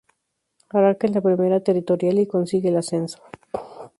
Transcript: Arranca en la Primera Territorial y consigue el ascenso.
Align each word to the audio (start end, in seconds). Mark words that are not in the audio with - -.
Arranca 0.69 1.05
en 1.05 1.13
la 1.13 1.21
Primera 1.21 1.59
Territorial 1.59 2.17
y 2.17 2.25
consigue 2.27 2.69
el 2.69 2.77
ascenso. 2.77 3.21